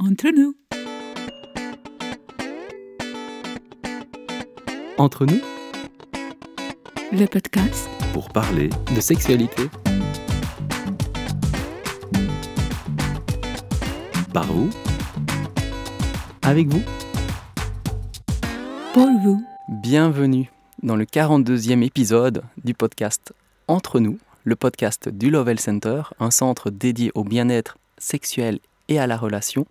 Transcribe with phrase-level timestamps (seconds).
[0.00, 0.54] Entre nous.
[4.96, 5.40] Entre nous,
[7.10, 9.64] Le podcast pour parler de sexualité.
[14.32, 14.70] Par vous,
[16.42, 16.82] avec vous.
[18.94, 19.42] pour vous.
[19.82, 20.48] Bienvenue
[20.84, 23.34] dans le 42e épisode du podcast
[23.66, 29.08] Entre nous, le podcast du Lovell Center, un centre dédié au bien-être sexuel et à
[29.08, 29.66] la relation,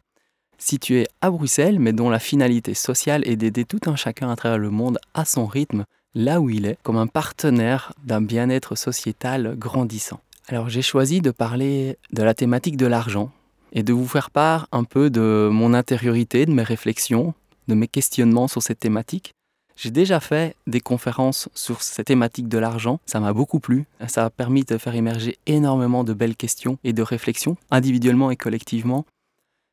[0.57, 4.57] situé à Bruxelles, mais dont la finalité sociale est d'aider tout un chacun à travers
[4.57, 9.55] le monde à son rythme, là où il est, comme un partenaire d'un bien-être sociétal
[9.57, 10.19] grandissant.
[10.47, 13.31] Alors j'ai choisi de parler de la thématique de l'argent
[13.73, 17.33] et de vous faire part un peu de mon intériorité, de mes réflexions,
[17.67, 19.33] de mes questionnements sur cette thématique.
[19.75, 24.25] J'ai déjà fait des conférences sur cette thématique de l'argent, ça m'a beaucoup plu, ça
[24.25, 29.05] a permis de faire émerger énormément de belles questions et de réflexions, individuellement et collectivement.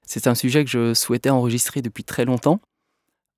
[0.06, 2.60] C'est un sujet que je souhaitais enregistrer depuis très longtemps,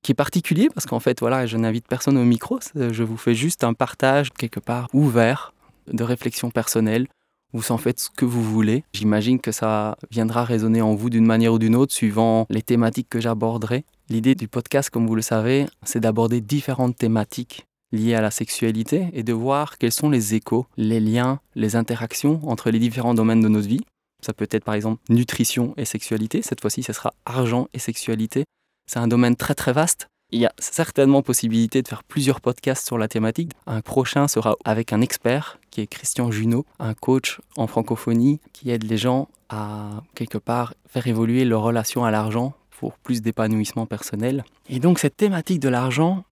[0.03, 3.35] qui est particulier parce qu'en fait, voilà, je n'invite personne au micro, je vous fais
[3.35, 5.53] juste un partage quelque part ouvert
[5.93, 7.07] de réflexions personnelles.
[7.53, 8.85] Vous en faites ce que vous voulez.
[8.93, 13.09] J'imagine que ça viendra résonner en vous d'une manière ou d'une autre suivant les thématiques
[13.09, 13.85] que j'aborderai.
[14.09, 19.09] L'idée du podcast, comme vous le savez, c'est d'aborder différentes thématiques liées à la sexualité
[19.13, 23.41] et de voir quels sont les échos, les liens, les interactions entre les différents domaines
[23.41, 23.81] de notre vie.
[24.27, 26.43] Ça peut être par exemple nutrition et sexualité.
[26.43, 28.45] Cette fois-ci, ce sera argent et sexualité.
[28.91, 30.09] C'est un domaine très très vaste.
[30.33, 33.53] Il y a certainement possibilité de faire plusieurs podcasts sur la thématique.
[33.69, 38.71] Un prochain sera avec un expert qui est Christian Junot, un coach en francophonie qui
[38.71, 43.87] aide les gens à quelque part faire évoluer leur relation à l'argent pour plus d'épanouissement
[43.87, 44.45] personnel.
[44.69, 46.25] Et donc cette thématique de l'argent,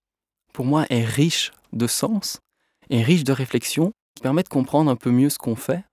[0.52, 2.40] pour moi, est riche de sens
[2.90, 5.84] et riche de réflexion qui permet de comprendre un peu mieux ce qu'on fait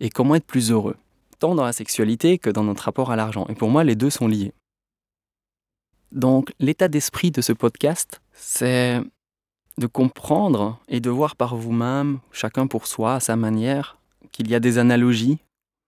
[0.00, 0.96] et comment être plus heureux,
[1.40, 3.46] tant dans la sexualité que dans notre rapport à l'argent.
[3.48, 4.52] Et pour moi, les deux sont liés.
[6.12, 9.00] Donc l'état d'esprit de ce podcast, c'est
[9.78, 13.98] de comprendre et de voir par vous-même, chacun pour soi, à sa manière,
[14.32, 15.38] qu'il y a des analogies.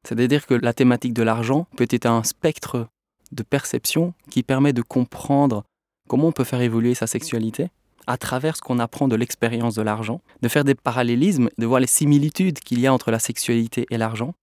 [0.06, 2.88] C'est-à-dire que la thématique de l'argent peut être un spectre
[3.30, 5.64] de perception qui permet de comprendre
[6.08, 7.70] comment on peut faire évoluer sa sexualité
[8.06, 11.80] à travers ce qu'on apprend de l'expérience de l'argent, de faire des parallélismes, de voir
[11.80, 14.34] les similitudes qu'il y a entre la sexualité et l'argent,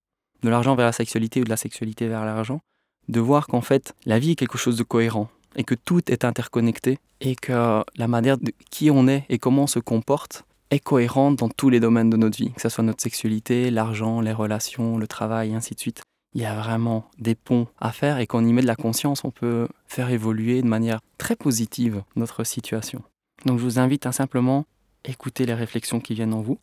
[0.43, 2.61] de l'argent vers la sexualité ou de la sexualité vers l'argent,
[3.07, 6.25] de voir qu'en fait la vie est quelque chose de cohérent et que tout est
[6.25, 10.79] interconnecté et que la manière de qui on est et comment on se comporte est
[10.79, 14.33] cohérente dans tous les domaines de notre vie, que ce soit notre sexualité, l'argent, les
[14.33, 16.01] relations, le travail, et ainsi de suite.
[16.35, 18.75] Il y a vraiment des ponts à faire et quand on y met de la
[18.75, 23.01] conscience, on peut faire évoluer de manière très positive notre situation.
[23.45, 24.65] Donc je vous invite à simplement
[25.05, 26.59] écouter les réflexions qui viennent en vous.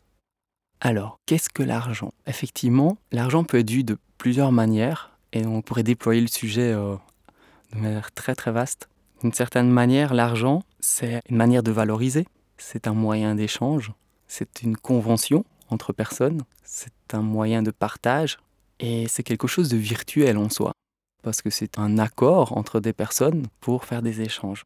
[0.81, 2.13] Alors, qu'est-ce que l'argent?
[2.27, 6.97] Effectivement, l'argent peut être vu de plusieurs manières et on pourrait déployer le sujet euh,
[7.73, 8.89] de manière très très vaste.
[9.23, 12.27] D'une certaine manière, l'argent, c'est une manière de valoriser,
[12.59, 13.93] c'est un moyen d'échange,
[14.27, 18.39] c'est une convention entre personnes, c'est un moyen de partage
[18.79, 20.73] et c'est quelque chose de virtuel en soi,
[21.23, 24.65] parce que c'est un accord entre des personnes pour faire des échanges.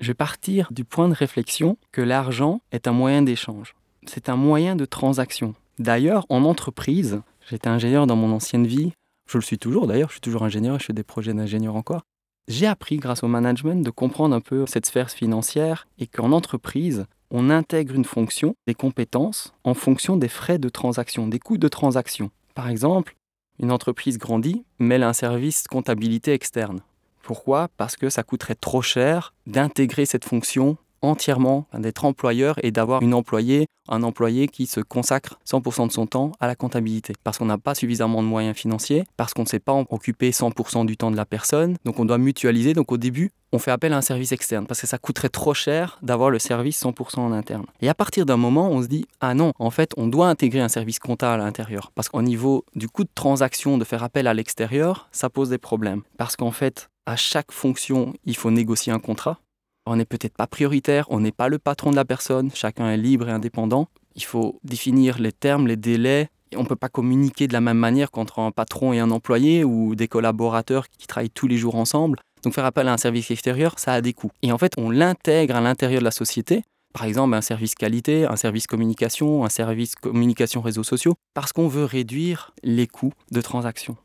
[0.00, 3.74] Je vais partir du point de réflexion que l'argent est un moyen d'échange,
[4.06, 5.54] c'est un moyen de transaction.
[5.78, 8.92] D'ailleurs, en entreprise, j'étais ingénieur dans mon ancienne vie,
[9.26, 11.76] je le suis toujours d'ailleurs, je suis toujours ingénieur et je fais des projets d'ingénieur
[11.76, 12.02] encore.
[12.48, 17.06] J'ai appris grâce au management de comprendre un peu cette sphère financière et qu'en entreprise,
[17.30, 21.68] on intègre une fonction, des compétences, en fonction des frais de transaction, des coûts de
[21.68, 22.30] transaction.
[22.54, 23.16] Par exemple,
[23.58, 26.80] une entreprise grandit, mêle un service comptabilité externe.
[27.22, 27.68] Pourquoi?
[27.76, 33.14] Parce que ça coûterait trop cher d'intégrer cette fonction entièrement, d'être employeur et d'avoir une
[33.14, 37.14] employée, un employé qui se consacre 100% de son temps à la comptabilité.
[37.24, 40.30] Parce qu'on n'a pas suffisamment de moyens financiers, parce qu'on ne sait pas en occuper
[40.30, 42.72] 100% du temps de la personne, donc on doit mutualiser.
[42.72, 45.52] Donc au début, on fait appel à un service externe parce que ça coûterait trop
[45.52, 47.66] cher d'avoir le service 100% en interne.
[47.80, 50.60] Et à partir d'un moment, on se dit ah non, en fait, on doit intégrer
[50.60, 54.26] un service comptable à l'intérieur parce qu'au niveau du coût de transaction de faire appel
[54.26, 58.92] à l'extérieur, ça pose des problèmes parce qu'en fait, à chaque fonction, il faut négocier
[58.92, 59.38] un contrat.
[59.86, 62.96] On n'est peut-être pas prioritaire, on n'est pas le patron de la personne, chacun est
[62.96, 63.88] libre et indépendant.
[64.14, 66.28] Il faut définir les termes, les délais.
[66.54, 69.64] On ne peut pas communiquer de la même manière qu'entre un patron et un employé
[69.64, 72.18] ou des collaborateurs qui travaillent tous les jours ensemble.
[72.42, 74.30] Donc faire appel à un service extérieur, ça a des coûts.
[74.42, 76.62] Et en fait, on l'intègre à l'intérieur de la société,
[76.92, 81.68] par exemple un service qualité, un service communication, un service communication réseaux sociaux, parce qu'on
[81.68, 83.96] veut réduire les coûts de transaction.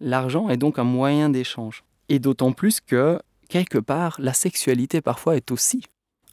[0.00, 1.84] L'argent est donc un moyen d'échange.
[2.08, 3.18] Et d'autant plus que,
[3.54, 5.84] quelque part, la sexualité parfois est aussi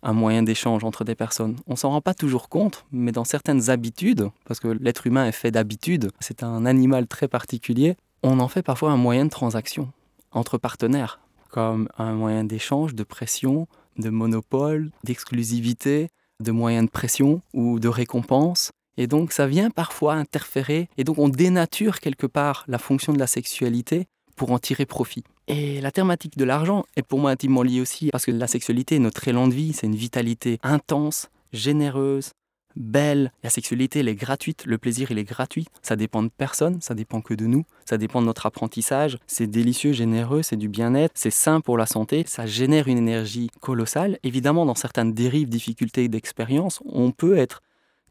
[0.01, 1.55] un moyen d'échange entre des personnes.
[1.67, 5.31] On s'en rend pas toujours compte, mais dans certaines habitudes, parce que l'être humain est
[5.31, 9.91] fait d'habitudes, c'est un animal très particulier, on en fait parfois un moyen de transaction.
[10.31, 11.19] entre partenaires,
[11.49, 16.07] comme un moyen d'échange, de pression, de monopole, d'exclusivité,
[16.39, 18.71] de moyens de pression ou de récompense.
[18.97, 23.19] Et donc ça vient parfois interférer, et donc on dénature quelque part la fonction de
[23.19, 25.23] la sexualité pour en tirer profit.
[25.53, 28.95] Et la thématique de l'argent est pour moi intimement liée aussi, parce que la sexualité
[28.95, 32.31] est notre élan de vie, c'est une vitalité intense, généreuse,
[32.77, 33.33] belle.
[33.43, 35.67] La sexualité, elle est gratuite, le plaisir, il est gratuit.
[35.81, 39.17] Ça dépend de personne, ça dépend que de nous, ça dépend de notre apprentissage.
[39.27, 43.49] C'est délicieux, généreux, c'est du bien-être, c'est sain pour la santé, ça génère une énergie
[43.59, 44.19] colossale.
[44.23, 47.61] Évidemment, dans certaines dérives, difficultés d'expérience, on peut être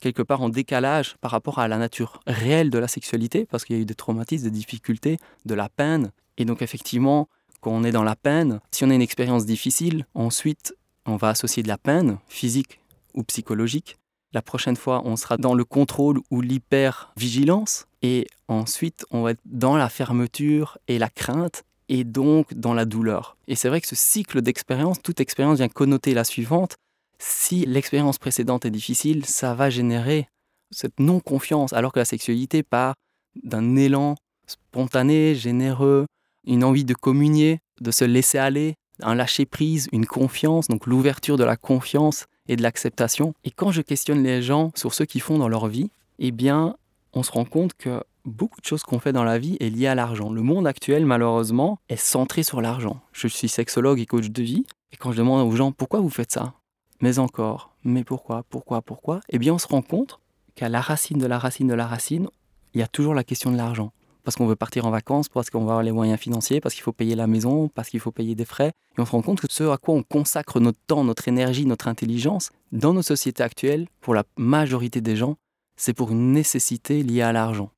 [0.00, 3.76] quelque part en décalage par rapport à la nature réelle de la sexualité, parce qu'il
[3.76, 6.10] y a eu des traumatismes, des difficultés, de la peine.
[6.38, 7.28] Et donc effectivement,
[7.60, 10.74] quand on est dans la peine, si on a une expérience difficile, ensuite
[11.06, 12.80] on va associer de la peine physique
[13.14, 13.96] ou psychologique
[14.32, 17.86] la prochaine fois, on sera dans le contrôle ou l'hyper-vigilance.
[18.02, 22.84] Et ensuite, on va être dans la fermeture et la crainte et donc dans la
[22.84, 23.36] douleur.
[23.48, 26.76] Et c'est vrai que ce cycle d'expérience, toute expérience vient connoter la suivante.
[27.22, 30.26] Si l'expérience précédente est difficile, ça va générer
[30.70, 32.94] cette non-confiance, alors que la sexualité part
[33.42, 34.14] d'un élan
[34.46, 36.06] spontané, généreux,
[36.46, 41.44] une envie de communier, de se laisser aller, un lâcher-prise, une confiance, donc l'ouverture de
[41.44, 43.34] la confiance et de l'acceptation.
[43.44, 45.90] Et quand je questionne les gens sur ce qu'ils font dans leur vie,
[46.20, 46.74] eh bien,
[47.12, 49.88] on se rend compte que beaucoup de choses qu'on fait dans la vie est liée
[49.88, 50.32] à l'argent.
[50.32, 53.02] Le monde actuel, malheureusement, est centré sur l'argent.
[53.12, 56.10] Je suis sexologue et coach de vie, et quand je demande aux gens pourquoi vous
[56.10, 56.54] faites ça,
[57.00, 60.20] mais encore, mais pourquoi, pourquoi, pourquoi, eh bien, on se rend compte
[60.54, 62.28] qu'à la racine de la racine de la racine,
[62.74, 63.92] il y a toujours la question de l'argent
[64.22, 66.82] parce qu'on veut partir en vacances, parce qu'on va avoir les moyens financiers, parce qu'il
[66.82, 68.72] faut payer la maison, parce qu'il faut payer des frais.
[68.96, 71.66] Et on se rend compte que ce à quoi on consacre notre temps, notre énergie,
[71.66, 75.36] notre intelligence, dans nos sociétés actuelles, pour la majorité des gens,
[75.76, 77.70] c'est pour une nécessité liée à l'argent.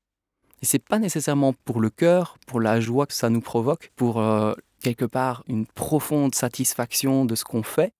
[0.63, 4.21] Et c'est pas nécessairement pour le cœur, pour la joie que ça nous provoque, pour
[4.21, 4.53] euh,
[4.83, 7.93] quelque part une profonde satisfaction de ce qu'on fait,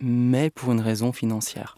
[0.00, 1.76] mais pour une raison financière.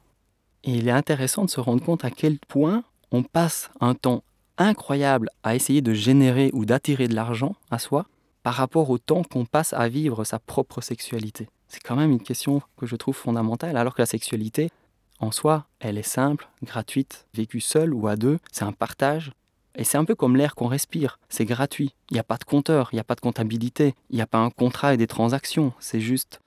[0.64, 4.22] Et il est intéressant de se rendre compte à quel point on passe un temps
[4.58, 8.06] incroyable à essayer de générer ou d'attirer de l'argent à soi
[8.42, 11.48] par rapport au temps qu'on passe à vivre sa propre sexualité.
[11.68, 14.70] C'est quand même une question que je trouve fondamentale, alors que la sexualité,
[15.18, 19.32] en soi, elle est simple, gratuite, vécue seule ou à deux, c'est un partage.
[19.76, 21.94] Et c'est un peu comme l'air qu'on respire, c'est gratuit.
[22.10, 24.26] Il n'y a pas de compteur, il n'y a pas de comptabilité, il n'y a
[24.26, 26.40] pas un contrat et des transactions, c'est juste,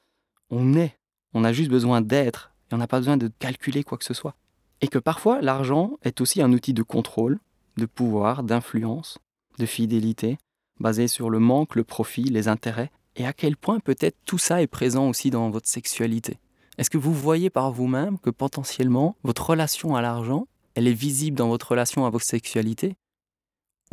[0.50, 0.98] on est,
[1.34, 4.14] on a juste besoin d'être, et on n'a pas besoin de calculer quoi que ce
[4.14, 4.36] soit.
[4.82, 7.40] Et que parfois, l'argent est aussi un outil de contrôle,
[7.78, 9.18] de pouvoir, d'influence,
[9.58, 10.38] de fidélité,
[10.80, 14.62] basé sur le manque, le profit, les intérêts, et à quel point peut-être tout ça
[14.62, 16.40] est présent aussi dans votre sexualité?
[16.78, 21.38] Est-ce que vous voyez par vous-même que potentiellement votre relation à l'argent, elle est visible
[21.38, 22.96] dans votre relation à votre sexualité?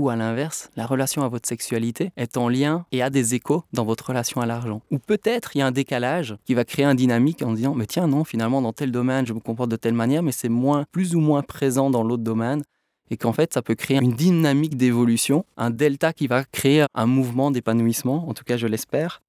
[0.01, 3.65] Ou à l'inverse, la relation à votre sexualité est en lien et a des échos
[3.75, 4.81] dans votre relation à l'argent.
[4.91, 7.85] Ou peut-être il y a un décalage qui va créer un dynamique en disant mais
[7.85, 10.87] tiens non, finalement dans tel domaine je me comporte de telle manière mais c'est moins
[10.91, 12.63] plus ou moins présent dans l'autre domaine.
[13.11, 17.07] Et qu'en fait, ça peut créer une dynamique d'évolution, un delta qui va créer un
[17.07, 19.21] mouvement d'épanouissement, en tout cas je l'espère,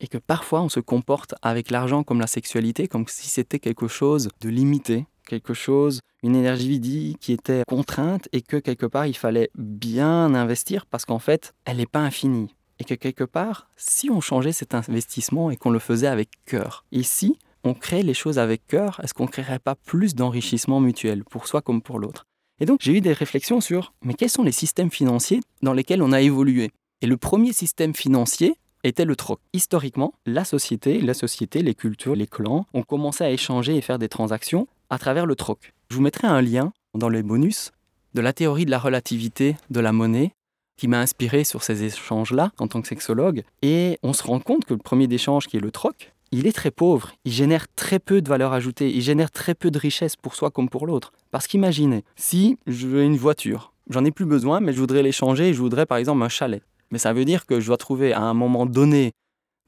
[0.00, 3.88] et que parfois on se comporte avec l'argent comme la sexualité, comme si c'était quelque
[3.88, 9.06] chose de limité, quelque chose, une énergie vide qui était contrainte et que quelque part
[9.06, 12.54] il fallait bien investir parce qu'en fait, elle n'est pas infinie.
[12.80, 16.84] Et que quelque part, si on changeait cet investissement et qu'on le faisait avec cœur,
[16.92, 20.80] et si on crée les choses avec cœur, est-ce qu'on ne créerait pas plus d'enrichissement
[20.80, 22.24] mutuel pour soi comme pour l'autre?
[22.60, 26.02] Et donc j'ai eu des réflexions sur, mais quels sont les systèmes financiers dans lesquels
[26.02, 26.70] on a évolué?
[27.00, 28.54] Et le premier système financier
[28.84, 29.40] était le troc.
[29.52, 33.98] Historiquement, la société, la société, les cultures, les clans ont commencé à échanger et faire
[33.98, 35.72] des transactions à travers le troc.
[35.90, 37.72] Je vous mettrai un lien dans les bonus
[38.14, 40.32] de la théorie de la relativité de la monnaie
[40.76, 43.42] qui m'a inspiré sur ces échanges-là en tant que sexologue.
[43.62, 46.52] Et on se rend compte que le premier échange qui est le troc, il est
[46.52, 50.14] très pauvre, il génère très peu de valeur ajoutée, il génère très peu de richesse
[50.14, 51.12] pour soi comme pour l'autre.
[51.30, 55.52] Parce qu'imaginez, si je veux une voiture, j'en ai plus besoin, mais je voudrais l'échanger,
[55.52, 56.62] je voudrais par exemple un chalet.
[56.90, 59.12] Mais ça veut dire que je dois trouver à un moment donné,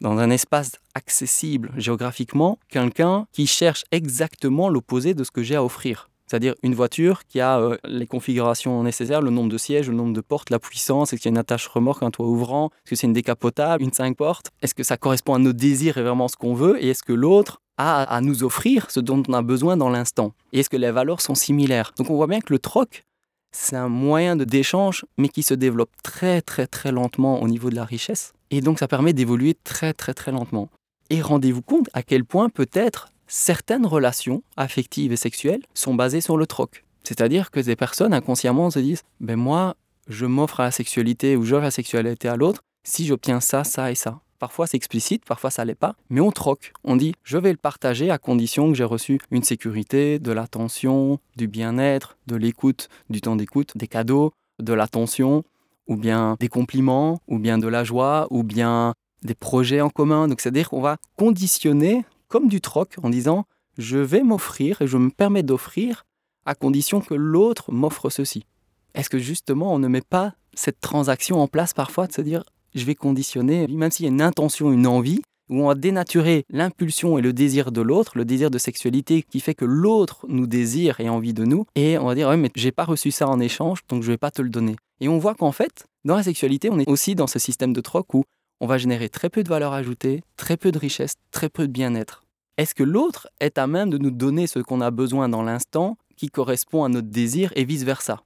[0.00, 5.64] dans un espace accessible géographiquement, quelqu'un qui cherche exactement l'opposé de ce que j'ai à
[5.64, 9.96] offrir c'est-à-dire une voiture qui a euh, les configurations nécessaires, le nombre de sièges, le
[9.96, 12.70] nombre de portes, la puissance, est-ce qu'il y a une attache remorque, un toit ouvrant,
[12.84, 15.98] est-ce que c'est une décapotable, une 5 portes, est-ce que ça correspond à nos désirs
[15.98, 19.20] et vraiment ce qu'on veut, et est-ce que l'autre a à nous offrir ce dont
[19.26, 21.94] on a besoin dans l'instant, et est-ce que les valeurs sont similaires.
[21.96, 23.04] Donc on voit bien que le troc,
[23.52, 27.74] c'est un moyen d'échange, mais qui se développe très très très lentement au niveau de
[27.74, 30.68] la richesse, et donc ça permet d'évoluer très très très lentement.
[31.10, 36.36] Et rendez-vous compte à quel point peut-être certaines relations affectives et sexuelles sont basées sur
[36.36, 36.84] le troc.
[37.04, 39.76] C'est-à-dire que des personnes inconsciemment se disent ben moi,
[40.08, 43.90] je m'offre à la sexualité ou j'offre la sexualité à l'autre si j'obtiens ça, ça
[43.90, 44.20] et ça.
[44.40, 46.72] Parfois c'est explicite, parfois ça l'est pas, mais on troque.
[46.82, 51.20] On dit je vais le partager à condition que j'ai reçu une sécurité, de l'attention,
[51.36, 55.44] du bien-être, de l'écoute, du temps d'écoute, des cadeaux, de l'attention,
[55.88, 60.26] ou bien des compliments, ou bien de la joie, ou bien des projets en commun.
[60.26, 63.44] Donc c'est-à-dire qu'on va conditionner comme du troc en disant
[63.76, 66.06] je vais m'offrir et je me permets d'offrir
[66.46, 68.46] à condition que l'autre m'offre ceci.
[68.94, 72.42] Est-ce que justement on ne met pas cette transaction en place parfois de se dire
[72.74, 76.44] je vais conditionner, même s'il y a une intention, une envie, où on va dénaturer
[76.48, 80.46] l'impulsion et le désir de l'autre, le désir de sexualité qui fait que l'autre nous
[80.46, 83.10] désire et a envie de nous, et on va dire, ouais, mais j'ai pas reçu
[83.10, 84.76] ça en échange, donc je vais pas te le donner.
[85.00, 87.80] Et on voit qu'en fait, dans la sexualité, on est aussi dans ce système de
[87.80, 88.24] troc où
[88.60, 91.72] on va générer très peu de valeur ajoutée, très peu de richesse, très peu de
[91.72, 92.22] bien-être.
[92.56, 95.96] Est-ce que l'autre est à même de nous donner ce qu'on a besoin dans l'instant
[96.16, 98.22] qui correspond à notre désir et vice-versa?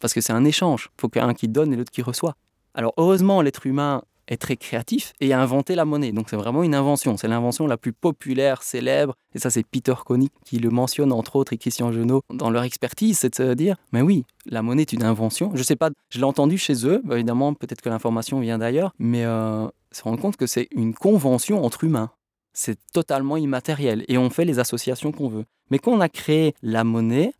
[0.00, 1.92] Parce que c'est un échange, il faut qu'il y ait un qui donne et l'autre
[1.92, 2.34] qui reçoit.
[2.78, 6.12] Alors heureusement, l'être humain est très créatif et a inventé la monnaie.
[6.12, 7.16] Donc c'est vraiment une invention.
[7.16, 9.16] C'est l'invention la plus populaire, célèbre.
[9.34, 12.62] Et ça, c'est Peter Koenig qui le mentionne, entre autres, et Christian Genot dans leur
[12.62, 13.18] expertise.
[13.18, 15.50] C'est de se dire, mais oui, la monnaie est une invention.
[15.54, 17.02] Je ne sais pas, je l'ai entendu chez eux.
[17.04, 18.94] Bah, évidemment, peut-être que l'information vient d'ailleurs.
[19.00, 22.12] Mais euh, se rendre compte que c'est une convention entre humains.
[22.52, 24.04] C'est totalement immatériel.
[24.06, 25.46] Et on fait les associations qu'on veut.
[25.72, 27.32] Mais quand on a créé la monnaie,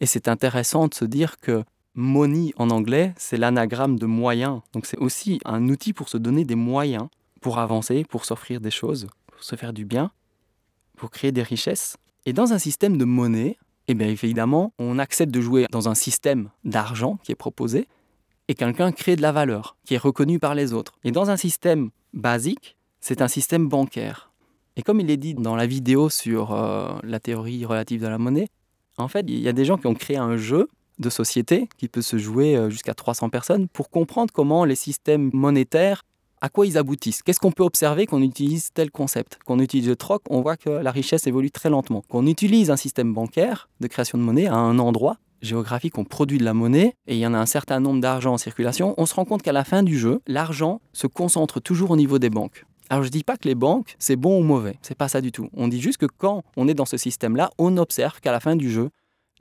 [0.00, 1.62] et c'est intéressant de se dire que
[1.94, 4.62] Money en anglais, c'est l'anagramme de moyen.
[4.72, 7.08] Donc c'est aussi un outil pour se donner des moyens
[7.40, 10.10] pour avancer, pour s'offrir des choses, pour se faire du bien,
[10.96, 11.98] pour créer des richesses.
[12.24, 15.94] Et dans un système de monnaie, eh bien évidemment, on accepte de jouer dans un
[15.94, 17.86] système d'argent qui est proposé
[18.48, 20.94] et quelqu'un crée de la valeur qui est reconnue par les autres.
[21.04, 24.32] Et dans un système basique, c'est un système bancaire.
[24.76, 28.16] Et comme il est dit dans la vidéo sur euh, la théorie relative de la
[28.16, 28.48] monnaie,
[28.96, 31.88] en fait, il y a des gens qui ont créé un jeu de société qui
[31.88, 36.02] peut se jouer euh, jusqu'à 300 personnes pour comprendre comment les systèmes monétaires,
[36.40, 37.22] à quoi ils aboutissent.
[37.22, 39.38] Qu'est-ce qu'on peut observer qu'on utilise tel concept?
[39.44, 42.02] Qu'on utilise le troc, on voit que la richesse évolue très lentement.
[42.08, 46.38] Qu'on utilise un système bancaire de création de monnaie à un endroit géographique, on produit
[46.38, 49.06] de la monnaie et il y en a un certain nombre d'argent en circulation, on
[49.06, 52.30] se rend compte qu'à la fin du jeu, l'argent se concentre toujours au niveau des
[52.30, 52.64] banques.
[52.90, 55.20] Alors je ne dis pas que les banques, c'est bon ou mauvais, c'est pas ça
[55.20, 55.48] du tout.
[55.54, 58.56] On dit juste que quand on est dans ce système-là, on observe qu'à la fin
[58.56, 58.90] du jeu,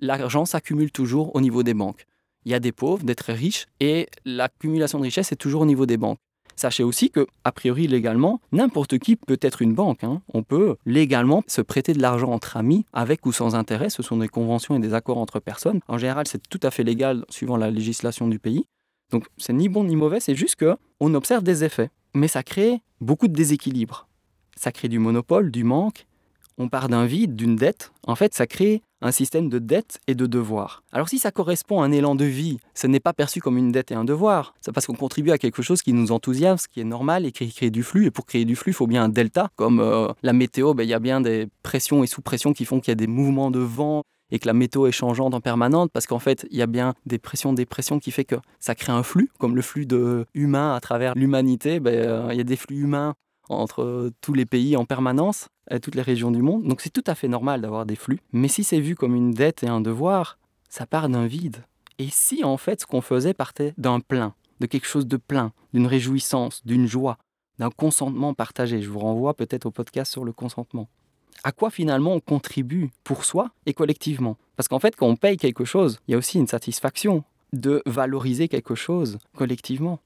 [0.03, 2.05] l'argent s'accumule toujours au niveau des banques.
[2.45, 5.65] Il y a des pauvres, des très riches, et l'accumulation de richesse est toujours au
[5.65, 6.19] niveau des banques.
[6.55, 10.03] Sachez aussi que, a priori légalement, n'importe qui peut être une banque.
[10.03, 10.21] Hein.
[10.33, 13.89] On peut légalement se prêter de l'argent entre amis, avec ou sans intérêt.
[13.89, 15.79] Ce sont des conventions et des accords entre personnes.
[15.87, 18.65] En général, c'est tout à fait légal suivant la législation du pays.
[19.11, 21.89] Donc, c'est ni bon ni mauvais, c'est juste que on observe des effets.
[22.13, 24.07] Mais ça crée beaucoup de déséquilibre.
[24.55, 26.05] Ça crée du monopole, du manque.
[26.57, 27.91] On part d'un vide, d'une dette.
[28.05, 30.83] En fait, ça crée un système de dette et de devoir.
[30.91, 33.71] Alors si ça correspond à un élan de vie, ce n'est pas perçu comme une
[33.71, 34.53] dette et un devoir.
[34.61, 37.31] C'est parce qu'on contribue à quelque chose qui nous enthousiasme, ce qui est normal et
[37.31, 38.05] qui crée du flux.
[38.05, 39.49] Et pour créer du flux, il faut bien un delta.
[39.55, 42.79] Comme euh, la météo, ben, il y a bien des pressions et sous-pressions qui font
[42.79, 45.89] qu'il y a des mouvements de vent et que la météo est changeante en permanence
[45.93, 48.73] parce qu'en fait, il y a bien des pressions, des pressions qui fait que ça
[48.73, 51.79] crée un flux, comme le flux de humains à travers l'humanité.
[51.81, 53.15] Ben, euh, il y a des flux humains
[53.49, 55.47] entre tous les pays en permanence,
[55.81, 56.63] toutes les régions du monde.
[56.67, 58.19] Donc c'est tout à fait normal d'avoir des flux.
[58.31, 60.37] Mais si c'est vu comme une dette et un devoir,
[60.69, 61.63] ça part d'un vide.
[61.99, 65.51] Et si en fait ce qu'on faisait partait d'un plein, de quelque chose de plein,
[65.73, 67.17] d'une réjouissance, d'une joie,
[67.59, 70.89] d'un consentement partagé, je vous renvoie peut-être au podcast sur le consentement.
[71.43, 74.37] À quoi finalement on contribue pour soi et collectivement?
[74.55, 77.83] Parce qu'en fait, quand on paye quelque chose, il y a aussi une satisfaction de
[77.85, 79.99] valoriser quelque chose collectivement.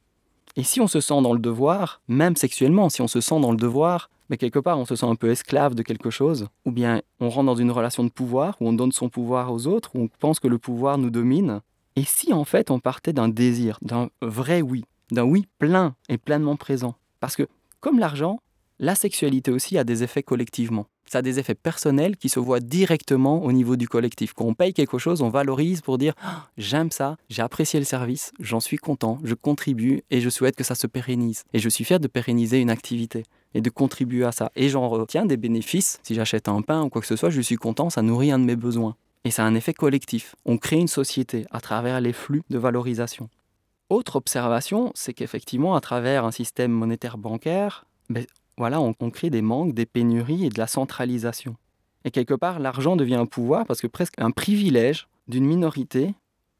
[0.58, 3.52] Et si on se sent dans le devoir, même sexuellement, si on se sent dans
[3.52, 6.72] le devoir, mais quelque part on se sent un peu esclave de quelque chose, ou
[6.72, 9.92] bien on rentre dans une relation de pouvoir, où on donne son pouvoir aux autres,
[9.94, 11.62] où on pense que le pouvoir nous domine,
[11.96, 16.18] et si en fait on partait d'un désir, d'un vrai oui, d'un oui plein et
[16.18, 16.96] pleinement présent?
[17.20, 17.48] Parce que
[17.80, 18.40] comme l'argent,
[18.80, 22.60] la sexualité aussi a des effets collectivement ça a des effets personnels qui se voient
[22.60, 24.34] directement au niveau du collectif.
[24.34, 27.86] Quand on paye quelque chose, on valorise pour dire ah, j'aime ça, j'ai apprécié le
[27.86, 31.44] service, j'en suis content, je contribue et je souhaite que ça se pérennise.
[31.54, 33.24] Et je suis fier de pérenniser une activité
[33.54, 34.52] et de contribuer à ça.
[34.56, 36.00] Et j'en retiens des bénéfices.
[36.04, 38.40] Si j'achète un pain ou quoi que ce soit, je suis content, ça nourrit un
[38.40, 38.96] de mes besoins.
[39.24, 40.36] Et ça a un effet collectif.
[40.46, 43.30] On crée une société à travers les flux de valorisation.
[43.90, 48.26] Autre observation, c'est qu'effectivement, à travers un système monétaire bancaire, ben,
[48.58, 51.56] voilà, on, crée des manques, des pénuries et de la centralisation.
[52.06, 56.16] Et quelque part, l'argent devient un pouvoir parce que presque un privilège d'une minorité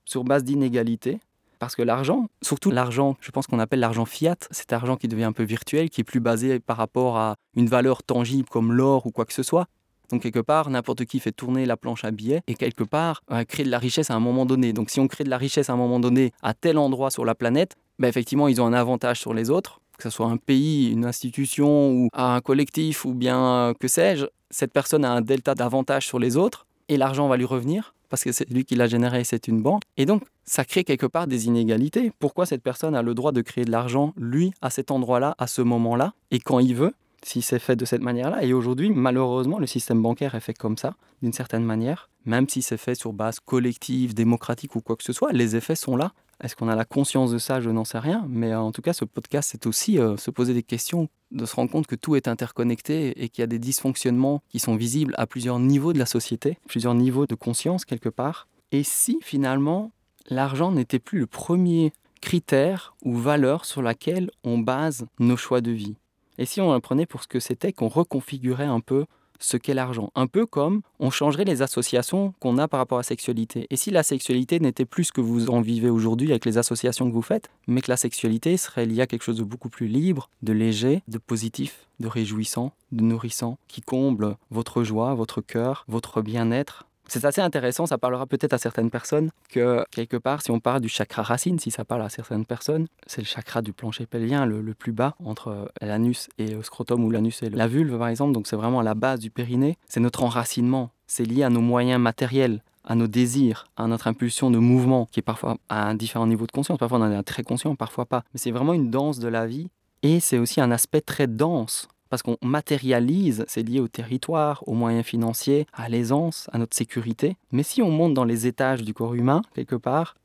[0.06, 1.20] sur base d'inégalité.
[1.60, 5.24] Parce que l'argent, surtout l'argent, je pense qu'on appelle l'argent fiat, cet argent qui devient
[5.24, 9.08] un peu virtuel, qui est plus basé par rapport à une valeur tangible comme l'or
[9.08, 9.68] ou quoi que ce soit.
[10.10, 13.44] Donc quelque part, n'importe qui fait tourner la planche à billets et quelque part euh,
[13.44, 14.72] crée de la richesse à un moment donné.
[14.72, 17.26] Donc si on crée de la richesse à un moment donné à tel endroit sur
[17.26, 20.38] la planète, ben effectivement, ils ont un avantage sur les autres, que ce soit un
[20.38, 25.56] pays, une institution ou un collectif ou bien que sais-je, cette personne a un delta
[25.56, 28.88] d'avantage sur les autres et l'argent va lui revenir parce que c'est lui qui l'a
[28.88, 29.82] généré, c'est une banque.
[29.98, 32.12] Et donc, ça crée quelque part des inégalités.
[32.20, 35.48] Pourquoi cette personne a le droit de créer de l'argent, lui, à cet endroit-là, à
[35.48, 38.44] ce moment-là, et quand il veut, si c'est fait de cette manière-là?
[38.44, 42.10] Et aujourd'hui, malheureusement, le système bancaire est fait comme ça, d'une certaine manière.
[42.28, 45.78] Même si c'est fait sur base collective, démocratique ou quoi que ce soit, les effets
[45.78, 46.12] sont là.
[46.44, 47.62] Est-ce qu'on a la conscience de ça?
[47.62, 48.26] Je n'en sais rien.
[48.30, 51.56] Mais en tout cas, ce podcast, c'est aussi euh, se poser des questions, de se
[51.56, 55.16] rendre compte que tout est interconnecté et qu'il y a des dysfonctionnements qui sont visibles
[55.18, 58.50] à plusieurs niveaux de la société, plusieurs niveaux de conscience quelque part.
[58.74, 59.92] Et si finalement,
[60.30, 65.72] l'argent n'était plus le premier critère ou valeur sur laquelle on base nos choix de
[65.72, 65.96] vie?
[66.38, 69.06] Et si on le prenait pour ce que c'était, qu'on reconfigurait un peu
[69.40, 70.12] ce qu'est l'argent.
[70.16, 73.68] Un peu comme on changerait les associations qu'on a par rapport à la sexualité.
[73.70, 77.08] Et si la sexualité n'était plus ce que vous en vivez aujourd'hui avec les associations
[77.08, 79.88] que vous faites, mais que la sexualité serait liée à quelque chose de beaucoup plus
[79.88, 85.86] libre, de léger, de positif, de réjouissant, de nourrissant, qui comble votre joie, votre cœur,
[85.88, 90.52] votre bien-être, c'est assez intéressant, ça parlera peut-être à certaines personnes que quelque part, si
[90.52, 93.74] on parle du chakra racine, si ça parle à certaines personnes, c'est le chakra du
[93.74, 97.68] plancher pelvien le, le plus bas entre l'anus et le scrotum ou l'anus et la
[97.68, 101.26] vulve par exemple, donc c'est vraiment à la base du périnée, c'est notre enracinement, c'est
[101.26, 105.24] lié à nos moyens matériels, à nos désirs, à notre impulsion de mouvement, qui est
[105.24, 106.78] parfois à un différent niveau de conscience.
[106.78, 108.24] Parfois on en est très conscient, parfois pas.
[108.34, 109.70] Mais c'est vraiment une danse de la vie.
[110.04, 114.74] Et c'est aussi un aspect très dense parce qu'on matérialise, c'est lié au territoire, aux
[114.74, 117.38] moyens financiers, à l'aisance, à notre sécurité.
[117.52, 120.16] Mais si on monte dans les étages du corps humain, quelque part,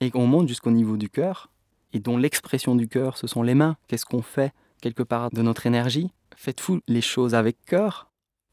[0.00, 1.50] et qu'on monte jusqu'au niveau du cœur,
[1.92, 5.42] et dont l'expression du cœur, ce sont les mains, qu'est-ce qu'on fait quelque part de
[5.42, 6.10] notre énergie?
[6.36, 8.08] Faites-vous les choses avec cœur?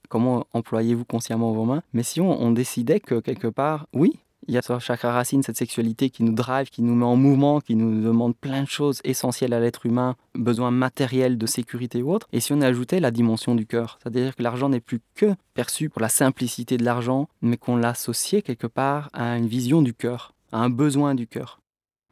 [0.09, 1.83] Comment employez-vous consciemment vos mains?
[1.93, 4.19] Mais si on, on décidait que quelque part, oui,
[4.49, 7.15] il y a sur chakra racine cette sexualité qui nous drive, qui nous met en
[7.15, 12.01] mouvement, qui nous demande plein de choses essentielles à l'être humain, besoins matériels de sécurité
[12.01, 12.27] ou autre.
[12.33, 15.89] Et si on ajoutait la dimension du cœur, c'est-à-dire que l'argent n'est plus que perçu
[15.89, 20.33] pour la simplicité de l'argent, mais qu'on l'associait quelque part à une vision du cœur,
[20.51, 21.61] à un besoin du cœur.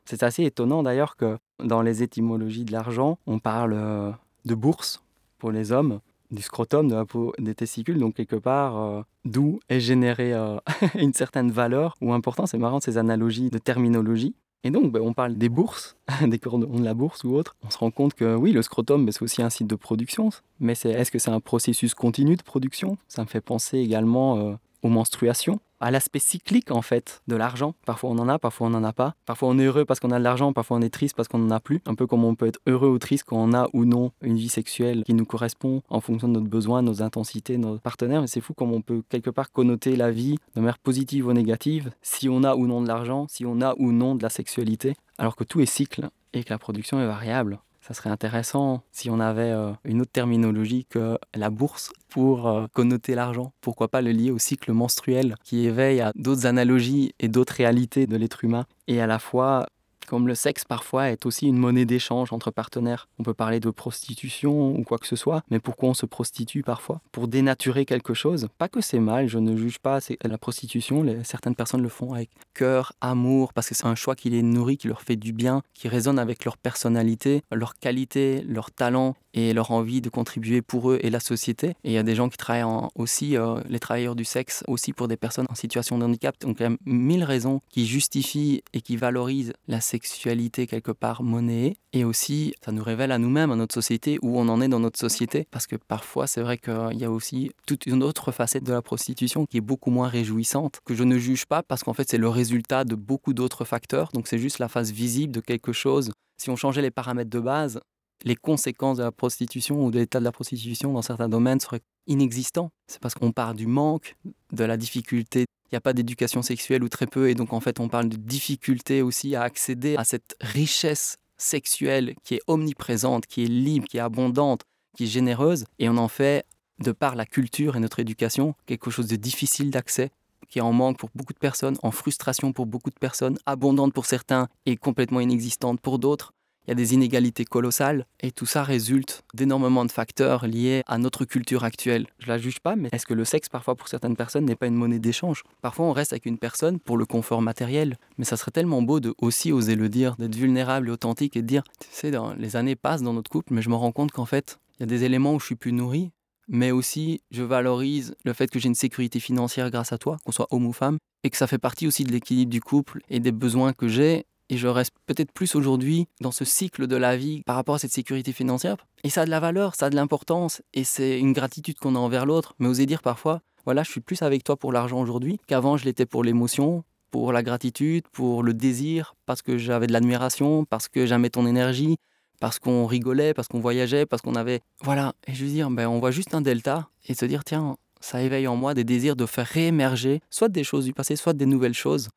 [0.05, 4.11] C'est assez étonnant d'ailleurs que dans les étymologies de l'argent, on parle euh,
[4.45, 5.01] de bourse
[5.39, 9.59] pour les hommes, du scrotum, de la peau des testicules, donc quelque part euh, d'où
[9.69, 10.57] est générée euh,
[10.95, 12.51] une certaine valeur ou importance.
[12.51, 14.35] C'est marrant ces analogies de terminologie.
[14.63, 17.55] Et donc, ben, on parle des bourses, des cordons de la bourse ou autre.
[17.63, 20.29] On se rend compte que oui, le scrotum, ben, c'est aussi un site de production.
[20.59, 22.97] Mais est-ce que c'est un processus continu de production?
[23.07, 27.75] Ça me fait penser également euh, aux menstruations à l'aspect cyclique en fait de l'argent.
[27.85, 29.15] Parfois on en a, parfois on n'en a pas.
[29.25, 31.39] Parfois on est heureux parce qu'on a de l'argent, parfois on est triste parce qu'on
[31.39, 31.81] n'en a plus.
[31.85, 34.37] Un peu comme on peut être heureux ou triste quand on a ou non une
[34.37, 38.21] vie sexuelle qui nous correspond en fonction de notre besoin, nos intensités, nos partenaires.
[38.21, 41.33] Mais c'est fou comme on peut quelque part connoter la vie de manière positive ou
[41.33, 44.29] négative si on a ou non de l'argent, si on a ou non de la
[44.29, 44.95] sexualité.
[45.17, 49.09] Alors que tout est cycle et que la production est variable ça serait intéressant si
[49.09, 53.53] on avait euh, une autre terminologie que la bourse pour euh, connoter l'argent.
[53.61, 58.05] Pourquoi pas le lier au cycle menstruel qui éveille à d'autres analogies et d'autres réalités
[58.05, 59.67] de l'être humain et à la fois
[60.07, 63.07] comme le sexe parfois est aussi une monnaie d'échange entre partenaires.
[63.19, 66.63] On peut parler de prostitution ou quoi que ce soit, mais pourquoi on se prostitue
[66.63, 67.01] parfois?
[67.11, 68.47] Pour dénaturer quelque chose?
[68.57, 72.29] Pas que c'est mal, je ne juge pas la prostitution, certaines personnes le font avec
[72.53, 75.61] cœur, amour, parce que c'est un choix qui les nourrit, qui leur fait du bien,
[75.73, 80.91] qui résonne avec leur personnalité, leur qualité, leur talent et leur envie de contribuer pour
[80.91, 81.69] eux et la société.
[81.83, 82.57] Et il y a des gens qui travaillent
[82.95, 86.35] aussi, euh, les travailleurs du sexe, aussi pour des personnes en situation de handicap.
[86.41, 91.21] Donc il y a mille raisons qui justifient et qui valorisent la sexualité quelque part
[91.21, 91.77] monnayée.
[91.93, 94.79] Et aussi, ça nous révèle à nous-mêmes, à notre société, où on en est dans
[94.79, 95.47] notre société.
[95.51, 98.81] Parce que parfois, c'est vrai qu'il y a aussi toute une autre facette de la
[98.81, 102.17] prostitution qui est beaucoup moins réjouissante, que je ne juge pas parce qu'en fait, c'est
[102.17, 104.09] le résultat de beaucoup d'autres facteurs.
[104.13, 106.11] Donc c'est juste la face visible de quelque chose.
[106.37, 107.79] Si on changeait les paramètres de base,
[108.23, 111.81] les conséquences de la prostitution ou de l'état de la prostitution dans certains domaines seraient
[112.07, 112.71] inexistants.
[112.87, 114.15] C'est parce qu'on part du manque,
[114.51, 115.41] de la difficulté.
[115.41, 118.09] Il n'y a pas d'éducation sexuelle ou très peu, et donc en fait on parle
[118.09, 123.87] de difficulté aussi à accéder à cette richesse sexuelle qui est omniprésente, qui est libre,
[123.87, 124.63] qui est abondante,
[124.95, 126.45] qui est généreuse, et on en fait,
[126.79, 130.11] de par la culture et notre éducation, quelque chose de difficile d'accès
[130.47, 133.93] qui est en manque pour beaucoup de personnes, en frustration pour beaucoup de personnes, abondante
[133.93, 136.33] pour certains et complètement inexistante pour d'autres
[136.67, 140.97] il y a des inégalités colossales et tout ça résulte d'énormément de facteurs liés à
[140.97, 142.07] notre culture actuelle.
[142.19, 144.67] Je la juge pas, mais est-ce que le sexe parfois pour certaines personnes n'est pas
[144.67, 145.43] une monnaie d'échange?
[145.61, 148.99] Parfois on reste avec une personne pour le confort matériel, mais ça serait tellement beau
[148.99, 152.33] de aussi oser le dire, d'être vulnérable et authentique et de dire, tu sais, dans,
[152.33, 154.83] les années passent dans notre couple, mais je me rends compte qu'en fait, il y
[154.83, 156.11] a des éléments où je suis plus nourri,
[156.49, 160.33] mais aussi je valorise le fait que j'ai une sécurité financière grâce à toi, qu'on
[160.33, 163.21] soit homme ou femme, et que ça fait partie aussi de l'équilibre du couple et
[163.21, 167.17] des besoins que j'ai et je reste peut-être plus aujourd'hui dans ce cycle de la
[167.17, 168.77] vie par rapport à cette sécurité financière.
[169.03, 171.95] Et ça a de la valeur, ça a de l'importance, et c'est une gratitude qu'on
[171.95, 172.55] a envers l'autre.
[172.59, 175.85] Mais oser dire parfois, voilà, je suis plus avec toi pour l'argent aujourd'hui qu'avant je
[175.85, 180.87] l'étais pour l'émotion, pour la gratitude, pour le désir, parce que j'avais de l'admiration, parce
[180.87, 181.97] que j'aimais ton énergie,
[182.39, 184.61] parce qu'on rigolait, parce qu'on voyageait, parce qu'on avait...
[184.83, 187.77] Voilà, et je veux dire, ben, on voit juste un delta, et se dire, tiens,
[187.99, 191.33] ça éveille en moi des désirs de faire réémerger, soit des choses du passé, soit
[191.33, 192.09] des nouvelles choses,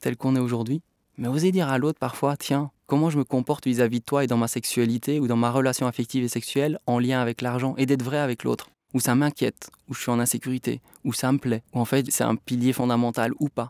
[0.00, 0.82] telles qu'on est aujourd'hui.
[1.20, 4.26] Mais oser dire à l'autre parfois, tiens, comment je me comporte vis-à-vis de toi et
[4.26, 7.84] dans ma sexualité ou dans ma relation affective et sexuelle en lien avec l'argent et
[7.84, 8.70] d'être vrai avec l'autre?
[8.94, 12.10] Où ça m'inquiète, où je suis en insécurité, où ça me plaît, où en fait
[12.10, 13.68] c'est un pilier fondamental ou pas?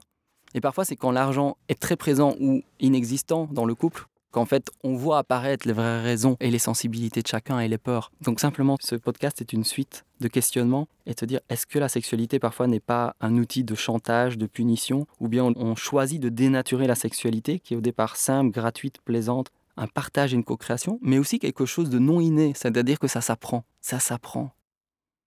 [0.55, 4.71] Et parfois c'est quand l'argent est très présent ou inexistant dans le couple qu'en fait
[4.83, 8.13] on voit apparaître les vraies raisons et les sensibilités de chacun et les peurs.
[8.21, 11.89] Donc simplement, ce podcast est une suite de questionnements et te dire est-ce que la
[11.89, 16.29] sexualité parfois n'est pas un outil de chantage, de punition, ou bien on choisit de
[16.29, 20.99] dénaturer la sexualité qui est au départ simple, gratuite, plaisante, un partage et une co-création,
[21.03, 24.51] mais aussi quelque chose de non inné, c'est-à-dire que ça s'apprend, ça s'apprend.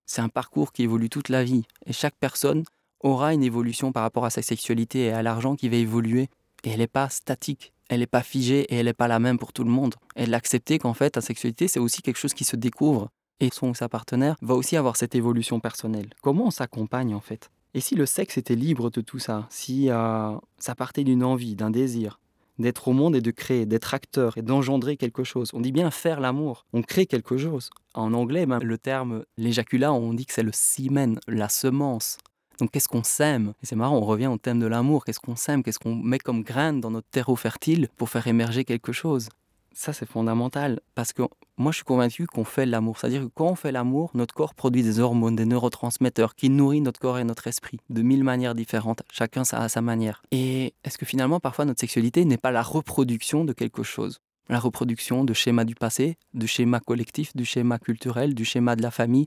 [0.05, 2.63] C'est un parcours qui évolue toute la vie et chaque personne
[2.99, 6.29] aura une évolution par rapport à sa sexualité et à l'argent qui va évoluer
[6.63, 9.37] et elle n'est pas statique elle n'est pas figée et elle n'est pas la même
[9.37, 9.95] pour tout le monde.
[10.15, 13.09] Et l'accepter qu'en fait, la sexualité, c'est aussi quelque chose qui se découvre.
[13.39, 16.09] Et son ou sa partenaire va aussi avoir cette évolution personnelle.
[16.21, 17.49] Comment on s'accompagne en fait?
[17.73, 21.55] Et si le sexe était libre de tout ça Si euh, ça partait d'une envie,
[21.55, 22.19] d'un désir,
[22.59, 25.49] d'être au monde et de créer, d'être acteur et d'engendrer quelque chose.
[25.53, 27.69] On dit bien faire l'amour, on crée quelque chose.
[27.95, 32.17] En anglais, même, le terme l'éjaculat, on dit que c'est le semen, la semence.
[32.59, 33.53] Donc qu'est-ce qu'on sème?
[33.61, 35.05] Et c'est marrant, on revient au thème de l'amour.
[35.05, 35.63] Qu'est-ce qu'on sème?
[35.63, 39.29] Qu'est-ce qu'on met comme graine dans notre terreau fertile pour faire émerger quelque chose?
[39.75, 41.23] Ça, c'est fondamental parce que
[41.57, 42.99] moi, je suis convaincu qu'on fait l'amour.
[42.99, 46.83] C'est-à-dire que quand on fait l'amour, notre corps produit des hormones, des neurotransmetteurs qui nourrissent
[46.83, 50.21] notre corps et notre esprit de mille manières différentes, chacun à sa manière.
[50.31, 54.19] Et est-ce que finalement, parfois, notre sexualité n'est pas la reproduction de quelque chose?
[54.47, 58.83] La reproduction de schémas du passé, de schémas collectifs, du schéma culturel, du schéma de
[58.83, 59.25] la famille,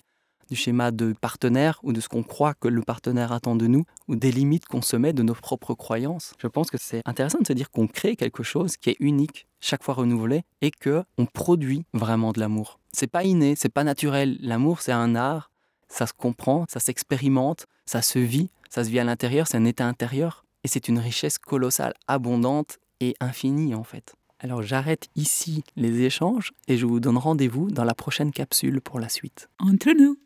[0.49, 3.85] du schéma de partenaire ou de ce qu'on croit que le partenaire attend de nous
[4.09, 6.35] ou des limites qu'on se met de nos propres croyances.
[6.39, 9.47] Je pense que c'est intéressant de se dire qu'on crée quelque chose qui est unique,
[9.61, 12.79] chaque fois renouvelé et que on produit vraiment de l'amour.
[12.93, 14.39] C'est pas inné, c'est pas naturel.
[14.41, 15.51] L'amour, c'est un art,
[15.89, 19.65] ça se comprend, ça s'expérimente, ça se vit, ça se vit à l'intérieur, c'est un
[19.65, 24.15] état intérieur et c'est une richesse colossale, abondante et infinie en fait.
[24.39, 29.01] Alors j'arrête ici les échanges et je vous donne rendez-vous dans la prochaine capsule pour
[29.01, 29.49] la suite.
[29.59, 30.19] Entre nous.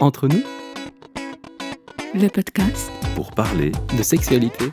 [0.00, 0.42] Entre nous,
[2.14, 4.66] le podcast pour parler de sexualité.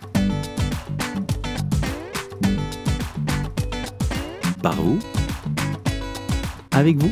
[4.61, 4.99] Par vous
[6.71, 7.11] Avec vous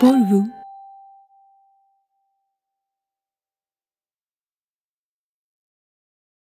[0.00, 0.59] pour vous.